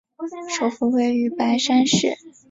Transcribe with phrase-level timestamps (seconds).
[0.57, 2.17] 首府位于白山市。